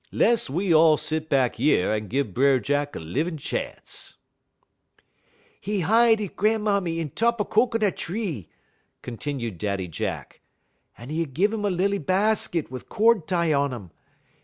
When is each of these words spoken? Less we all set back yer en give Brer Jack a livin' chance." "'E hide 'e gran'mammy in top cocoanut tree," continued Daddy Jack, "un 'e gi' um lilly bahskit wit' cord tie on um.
Less 0.11 0.49
we 0.49 0.73
all 0.73 0.97
set 0.97 1.29
back 1.29 1.59
yer 1.59 1.93
en 1.93 2.07
give 2.07 2.33
Brer 2.33 2.59
Jack 2.59 2.95
a 2.95 2.99
livin' 2.99 3.37
chance." 3.37 4.17
"'E 5.63 5.81
hide 5.81 6.19
'e 6.19 6.27
gran'mammy 6.29 6.99
in 6.99 7.11
top 7.11 7.37
cocoanut 7.51 7.97
tree," 7.97 8.49
continued 9.03 9.59
Daddy 9.59 9.87
Jack, 9.87 10.41
"un 10.97 11.11
'e 11.11 11.23
gi' 11.27 11.45
um 11.53 11.61
lilly 11.61 11.99
bahskit 11.99 12.71
wit' 12.71 12.89
cord 12.89 13.27
tie 13.27 13.53
on 13.53 13.71
um. 13.73 13.91